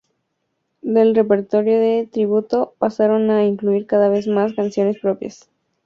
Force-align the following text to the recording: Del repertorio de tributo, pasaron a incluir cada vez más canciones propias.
Del 0.81 1.13
repertorio 1.15 1.79
de 1.79 2.07
tributo, 2.11 2.73
pasaron 2.79 3.29
a 3.29 3.45
incluir 3.45 3.85
cada 3.85 4.09
vez 4.09 4.25
más 4.25 4.53
canciones 4.55 4.97
propias. 4.99 5.47